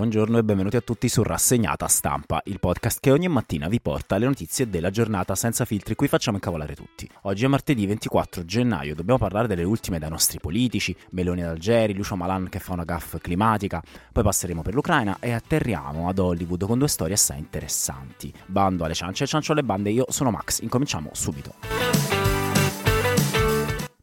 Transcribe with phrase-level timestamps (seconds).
[0.00, 4.16] Buongiorno e benvenuti a tutti su Rassegnata Stampa, il podcast che ogni mattina vi porta
[4.16, 7.06] le notizie della giornata senza filtri, qui facciamo incavolare tutti.
[7.24, 11.92] Oggi è martedì 24 gennaio, dobbiamo parlare delle ultime dai nostri politici, Meloni ad Algeri,
[11.92, 16.64] Lucio Malan che fa una gaffa climatica, poi passeremo per l'Ucraina e atterriamo ad Hollywood
[16.64, 18.32] con due storie assai interessanti.
[18.46, 22.19] Bando alle ciance e ciancio alle bande, io sono Max, incominciamo subito.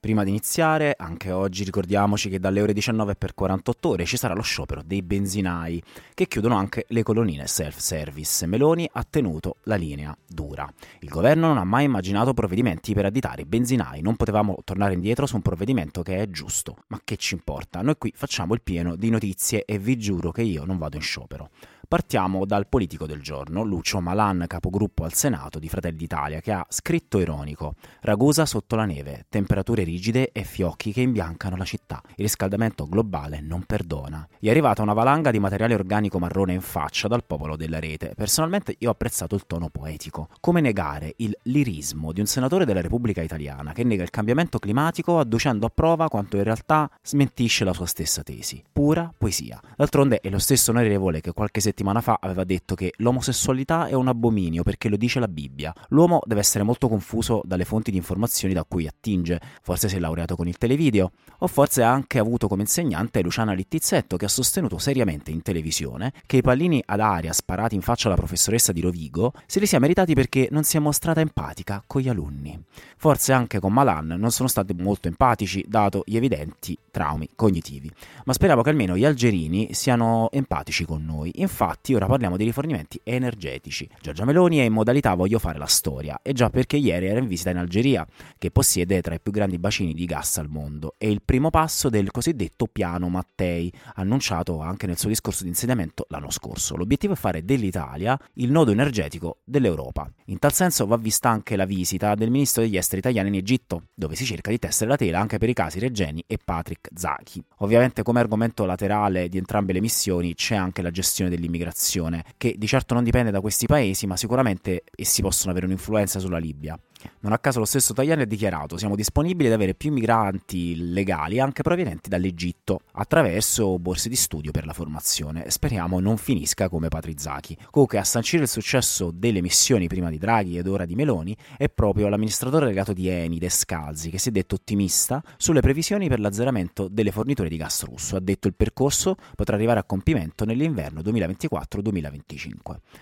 [0.07, 4.33] Prima di iniziare, anche oggi ricordiamoci che dalle ore 19 per 48 ore ci sarà
[4.33, 5.83] lo sciopero dei benzinai,
[6.13, 8.45] che chiudono anche le colonnine self-service.
[8.45, 10.65] Meloni ha tenuto la linea dura.
[10.99, 15.25] Il governo non ha mai immaginato provvedimenti per additare i benzinai, non potevamo tornare indietro
[15.25, 16.77] su un provvedimento che è giusto.
[16.87, 17.81] Ma che ci importa?
[17.81, 21.01] Noi qui facciamo il pieno di notizie e vi giuro che io non vado in
[21.01, 21.49] sciopero.
[21.89, 26.65] Partiamo dal politico del giorno, Lucio Malan, capogruppo al Senato di Fratelli d'Italia, che ha
[26.67, 32.01] scritto ironico: Ragusa sotto la neve, temperature rigide e fiocchi che imbiancano la città.
[32.09, 34.27] Il riscaldamento globale non perdona.
[34.37, 38.11] Gli è arrivata una valanga di materiale organico marrone in faccia dal popolo della rete.
[38.17, 40.27] Personalmente io ho apprezzato il tono poetico.
[40.41, 45.19] Come negare il lirismo di un senatore della Repubblica Italiana che nega il cambiamento climatico
[45.19, 48.61] adducendo a prova quanto in realtà smentisce la sua stessa tesi.
[48.73, 49.57] Pura poesia.
[49.77, 53.93] D'altronde è lo stesso onorevole che qualche settimana settimana fa aveva detto che l'omosessualità è
[53.93, 55.71] un abominio perché lo dice la Bibbia.
[55.89, 59.39] L'uomo deve essere molto confuso dalle fonti di informazioni da cui attinge.
[59.61, 63.53] Forse si è laureato con il televideo, o forse ha anche avuto come insegnante Luciana
[63.53, 68.07] Littizzetto che ha sostenuto seriamente in televisione che i pallini ad aria sparati in faccia
[68.07, 72.01] alla professoressa di Rovigo se li sia meritati perché non si è mostrata empatica con
[72.01, 72.59] gli alunni.
[72.99, 77.91] Forse anche con Malan non sono stati molto empatici dato gli evidenti traumi cognitivi,
[78.25, 81.31] ma speriamo che almeno gli algerini siano empatici con noi.
[81.35, 83.87] Infatti ora parliamo di rifornimenti energetici.
[84.01, 87.27] Giorgia Meloni è in modalità voglio fare la storia, e già perché ieri era in
[87.27, 88.05] visita in Algeria,
[88.39, 91.89] che possiede tra i più grandi bacini di gas al mondo, è il primo passo
[91.89, 96.75] del cosiddetto piano Mattei, annunciato anche nel suo discorso di insediamento l'anno scorso.
[96.75, 100.11] L'obiettivo è fare dell'Italia il nodo energetico dell'Europa.
[100.25, 103.87] In tal senso va vista anche la visita del ministro degli esteri italiano in Egitto,
[103.93, 107.43] dove si cerca di tessere la tela anche per i casi Regeni e Patrick Zachi.
[107.57, 112.67] Ovviamente come argomento laterale di entrambe le missioni c'è anche la gestione dell'immigrazione, che di
[112.67, 116.79] certo non dipende da questi paesi, ma sicuramente essi possono avere un'influenza sulla Libia.
[117.19, 121.39] Non a caso lo stesso Tajani ha dichiarato siamo disponibili ad avere più migranti legali
[121.39, 125.49] anche provenienti dall'Egitto attraverso borse di studio per la formazione.
[125.49, 127.57] Speriamo non finisca come Patrizaki.
[127.69, 131.69] Comunque a sancire il successo delle missioni prima di Draghi ed ora di Meloni è
[131.69, 136.87] proprio l'amministratore delegato di Eni, Descalzi, che si è detto ottimista sulle previsioni per l'azzeramento
[136.87, 138.15] delle forniture di gas russo.
[138.15, 142.53] Ha detto il percorso potrà arrivare a compimento nell'inverno 2024-2025.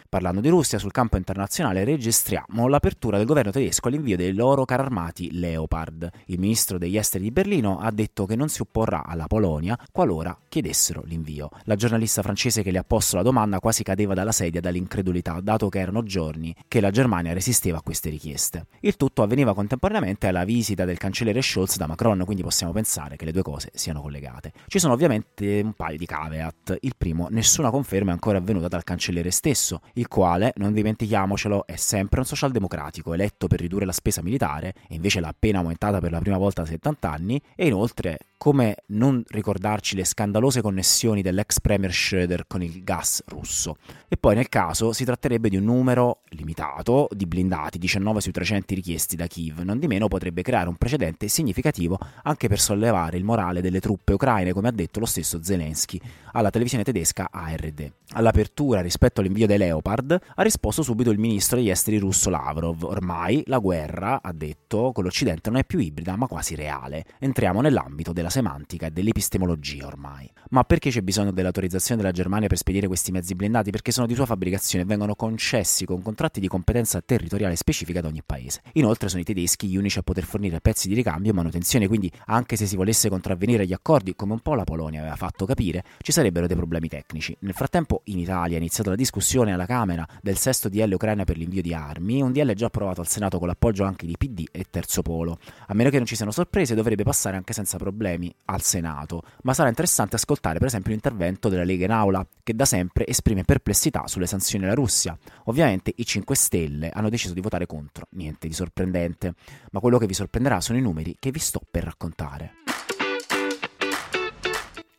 [0.09, 4.65] Parlando di Russia, sul campo internazionale registriamo l'apertura del governo tedesco tedesco all'invio dei loro
[4.65, 6.09] carri armati Leopard.
[6.25, 10.37] Il ministro degli esteri di Berlino ha detto che non si opporrà alla Polonia qualora
[10.47, 11.49] chiedessero l'invio.
[11.63, 15.69] La giornalista francese che le ha posto la domanda quasi cadeva dalla sedia dall'incredulità, dato
[15.69, 18.67] che erano giorni che la Germania resisteva a queste richieste.
[18.81, 23.25] Il tutto avveniva contemporaneamente alla visita del cancelliere Scholz da Macron, quindi possiamo pensare che
[23.25, 24.53] le due cose siano collegate.
[24.67, 26.77] Ci sono ovviamente un paio di caveat.
[26.81, 31.75] Il primo, nessuna conferma è ancora avvenuta dal cancelliere stesso, il quale, non dimentichiamocelo, è
[31.75, 35.99] sempre un socialdemocratico eletto per ridurre ridurre la spesa militare e invece l'ha appena aumentata
[35.99, 41.23] per la prima volta da 70 anni e inoltre come non ricordarci le scandalose connessioni
[41.23, 43.77] dell'ex premier Schroeder con il gas russo.
[44.07, 48.75] E poi nel caso si tratterebbe di un numero limitato di blindati, 19 sui 300
[48.75, 53.23] richiesti da Kiev, non di meno potrebbe creare un precedente significativo anche per sollevare il
[53.23, 55.99] morale delle truppe ucraine, come ha detto lo stesso Zelensky
[56.33, 57.91] alla televisione tedesca ARD.
[58.11, 62.83] All'apertura rispetto all'invio dei Leopard ha risposto subito il ministro degli esteri russo Lavrov.
[62.83, 67.05] Ormai la guerra, ha detto, con l'Occidente non è più ibrida ma quasi reale.
[67.17, 70.29] Entriamo nell'ambito della semantica e dell'epistemologia ormai.
[70.49, 73.71] Ma perché c'è bisogno dell'autorizzazione della Germania per spedire questi mezzi blindati?
[73.71, 78.05] Perché sono di sua fabbricazione e vengono concessi con contratti di competenza territoriale specifica ad
[78.05, 78.61] ogni paese.
[78.73, 82.11] Inoltre sono i tedeschi gli unici a poter fornire pezzi di ricambio e manutenzione, quindi
[82.25, 85.83] anche se si volesse contravvenire agli accordi, come un po' la Polonia aveva fatto capire,
[85.99, 87.35] ci sarebbero dei problemi tecnici.
[87.39, 91.37] Nel frattempo in Italia è iniziata la discussione alla Camera del sesto DL Ucraina per
[91.37, 94.65] l'invio di armi, un DL già approvato al Senato con l'appoggio anche di PD e
[94.69, 95.39] Terzo Polo.
[95.67, 98.14] A meno che non ci siano sorprese, dovrebbe passare anche senza problemi
[98.45, 102.65] al Senato, ma sarà interessante ascoltare per esempio l'intervento della Lega in aula, che da
[102.65, 105.17] sempre esprime perplessità sulle sanzioni alla Russia.
[105.45, 109.33] Ovviamente i 5 Stelle hanno deciso di votare contro, niente di sorprendente,
[109.71, 112.64] ma quello che vi sorprenderà sono i numeri che vi sto per raccontare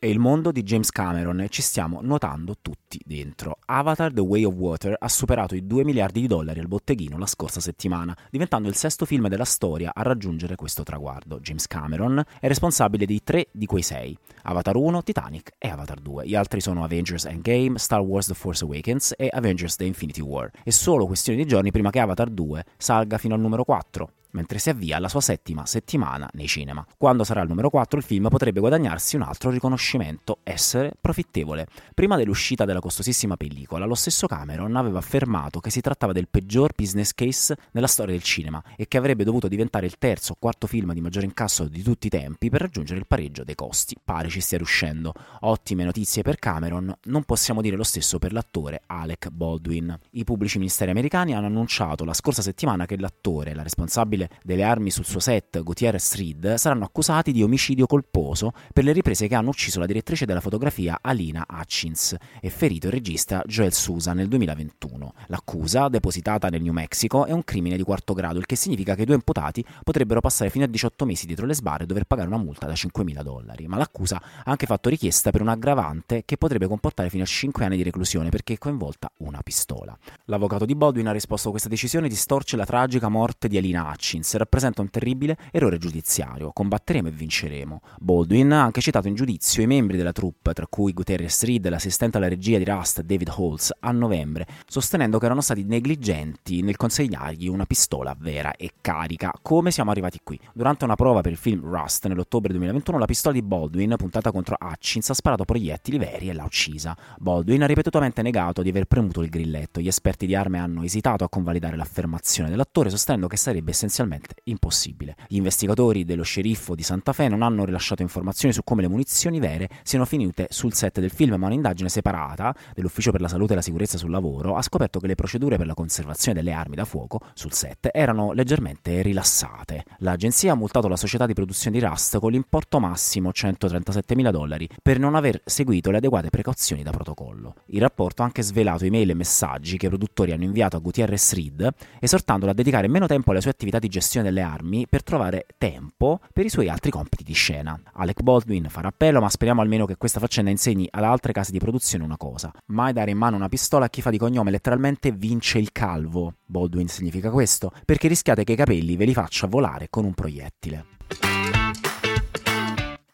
[0.06, 3.58] è il mondo di James Cameron e ci stiamo nuotando tutti dentro.
[3.67, 7.26] Avatar The Way of Water ha superato i 2 miliardi di dollari al botteghino la
[7.26, 11.41] scorsa settimana, diventando il sesto film della storia a raggiungere questo traguardo.
[11.41, 16.29] James Cameron è responsabile di tre di quei sei: Avatar 1, Titanic e Avatar 2.
[16.29, 20.52] Gli altri sono Avengers Endgame, Star Wars The Force Awakens e Avengers The Infinity War.
[20.62, 24.59] È solo questione di giorni prima che Avatar 2 salga fino al numero 4 mentre
[24.59, 26.87] si avvia alla sua settima settimana nei cinema.
[26.99, 31.67] Quando sarà il numero 4 il film potrebbe guadagnarsi un altro riconoscimento, essere profittevole.
[31.94, 36.73] Prima dell'uscita della costosissima pellicola, lo stesso Cameron aveva affermato che si trattava del peggior
[36.77, 40.67] business case nella storia del cinema e che avrebbe dovuto diventare il terzo o quarto
[40.67, 43.97] film di maggiore incasso di tutti i tempi per raggiungere il pareggio dei costi.
[44.05, 45.15] Pare ci stia riuscendo.
[45.41, 49.99] Ottime notizie per Cameron, non possiamo dire lo stesso per l'attore Alec Baldwin.
[50.11, 54.90] I pubblici ministeri americani hanno annunciato la scorsa settimana che l'attore, la responsabile delle armi
[54.90, 59.50] sul suo set, Gutierrez Reed, saranno accusati di omicidio colposo per le riprese che hanno
[59.50, 65.14] ucciso la direttrice della fotografia Alina Hutchins e ferito il regista Joel Sousa nel 2021.
[65.26, 69.02] L'accusa, depositata nel New Mexico, è un crimine di quarto grado, il che significa che
[69.02, 72.28] i due imputati potrebbero passare fino a 18 mesi dietro le sbarre e dover pagare
[72.28, 73.67] una multa da 5.000 dollari.
[73.67, 77.64] Ma l'accusa ha anche fatto richiesta per un aggravante che potrebbe comportare fino a 5
[77.64, 79.96] anni di reclusione perché è coinvolta una pistola.
[80.26, 84.06] L'avvocato di Baldwin ha risposto a questa decisione distorce la tragica morte di Alina Hutchins
[84.06, 86.53] Hutchins rappresenta un terribile errore giudiziario.
[86.53, 87.81] Combatteremo e vinceremo.
[87.99, 92.17] Baldwin ha anche citato in giudizio i membri della troupe, tra cui Guterres Reed, l'assistente
[92.17, 97.49] alla regia di Rust David Holtz, a novembre, sostenendo che erano stati negligenti nel consegnargli
[97.49, 99.32] una pistola vera e carica.
[99.43, 100.38] Come siamo arrivati qui?
[100.55, 104.56] Durante una prova per il film Rust nell'ottobre 2021, la pistola di Baldwin, puntata contro
[104.61, 106.97] Hutchins, ha sparato proiettili veri e l'ha uccisa.
[107.19, 109.81] Baldwin ha ripetutamente negato di aver premuto il grilletto.
[109.81, 114.34] Gli esperti di armi hanno esitato a convalidare l'affermazione dell'attore, sostenendo che sarebbe essenzialmente sostanzialmente
[114.44, 115.16] impossibile.
[115.26, 119.40] Gli investigatori dello sceriffo di Santa Fe non hanno rilasciato informazioni su come le munizioni
[119.40, 123.56] vere siano finite sul set del film, ma un'indagine separata dell'Ufficio per la Salute e
[123.56, 126.84] la Sicurezza sul Lavoro ha scoperto che le procedure per la conservazione delle armi da
[126.84, 129.84] fuoco sul set erano leggermente rilassate.
[129.99, 134.69] L'agenzia ha multato la società di produzione di Rust con l'importo massimo 137 mila dollari
[134.82, 137.54] per non aver seguito le adeguate precauzioni da protocollo.
[137.66, 141.32] Il rapporto ha anche svelato email e messaggi che i produttori hanno inviato a Gutierrez
[141.32, 141.69] Reed,
[142.00, 146.21] esortandolo a dedicare meno tempo alle sue attività di gestione delle armi per trovare tempo
[146.33, 147.79] per i suoi altri compiti di scena.
[147.94, 151.59] Alec Baldwin farà appello, ma speriamo almeno che questa faccenda insegni ad altre case di
[151.59, 155.12] produzione una cosa: mai dare in mano una pistola a chi fa di cognome letteralmente
[155.12, 156.35] vince il calvo.
[156.47, 160.85] Baldwin significa questo, perché rischiate che i capelli ve li faccia volare con un proiettile.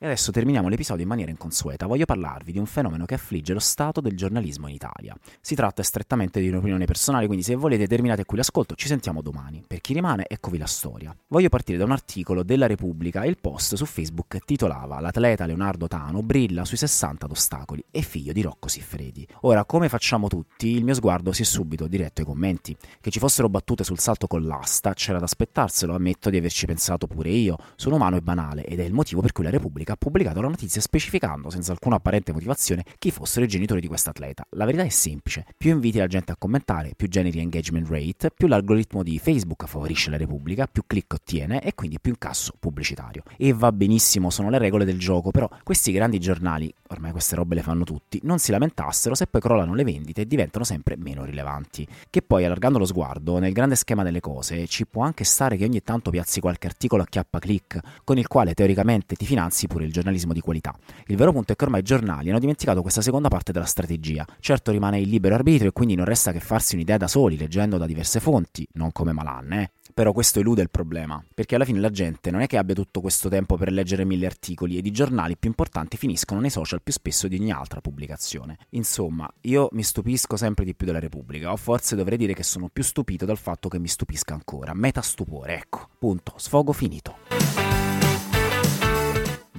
[0.03, 1.87] E adesso terminiamo l'episodio in maniera inconsueta.
[1.87, 5.17] Voglio parlarvi di un fenomeno che affligge lo stato del giornalismo in Italia.
[5.41, 9.63] Si tratta strettamente di un'opinione personale, quindi se volete terminate qui l'ascolto, ci sentiamo domani.
[9.65, 11.17] Per chi rimane, eccovi la storia.
[11.29, 15.87] Voglio partire da un articolo della Repubblica e il post su Facebook titolava L'atleta Leonardo
[15.87, 19.25] Tano brilla sui 60 ostacoli e figlio di Rocco Siffredi.
[19.43, 22.77] Ora, come facciamo tutti, il mio sguardo si è subito diretto ai commenti.
[23.01, 27.07] Che ci fossero battute sul salto con l'asta, c'era da aspettarselo, ammetto di averci pensato
[27.07, 27.57] pure io.
[27.77, 30.49] Sono umano e banale ed è il motivo per cui la Repubblica ha pubblicato la
[30.49, 34.45] notizia specificando, senza alcuna apparente motivazione, chi fossero i genitori di quest'atleta.
[34.51, 38.47] La verità è semplice: più inviti la gente a commentare, più generi engagement rate, più
[38.47, 43.23] l'algoritmo di Facebook favorisce la Repubblica, più click ottiene e quindi più incasso pubblicitario.
[43.37, 47.55] E va benissimo, sono le regole del gioco, però questi grandi giornali, ormai queste robe
[47.55, 51.25] le fanno tutti, non si lamentassero se poi crollano le vendite e diventano sempre meno
[51.25, 51.87] rilevanti.
[52.09, 55.65] Che poi, allargando lo sguardo, nel grande schema delle cose, ci può anche stare che
[55.65, 59.85] ogni tanto piazzi qualche articolo a chiappa click, con il quale teoricamente ti finanzi pure
[59.85, 60.75] il giornalismo di qualità.
[61.07, 64.27] Il vero punto è che ormai i giornali hanno dimenticato questa seconda parte della strategia.
[64.41, 67.79] Certo rimane il libero arbitrio e quindi non resta che farsi un'idea da soli, leggendo
[67.79, 69.71] da diverse fonti, non come Malan, eh.
[69.95, 73.01] Però questo elude il problema, perché alla fine la gente non è che abbia tutto
[73.01, 76.93] questo tempo per leggere mille articoli ed i giornali più importanti finiscono nei social più
[76.93, 78.57] spesso di ogni altra pubblicazione.
[78.71, 82.69] Insomma, io mi stupisco sempre di più della Repubblica, o forse dovrei dire che sono
[82.73, 84.73] più stupito dal fatto che mi stupisca ancora.
[84.75, 85.89] Meta stupore, ecco.
[85.99, 86.35] Punto.
[86.37, 87.32] Sfogo finito.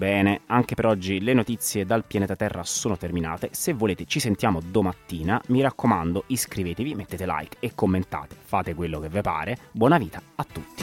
[0.03, 3.47] Bene, anche per oggi le notizie dal pianeta Terra sono terminate.
[3.53, 5.41] Se volete ci sentiamo domattina.
[5.47, 8.35] Mi raccomando, iscrivetevi, mettete like e commentate.
[8.37, 9.57] Fate quello che vi pare.
[9.71, 10.82] Buona vita a tutti.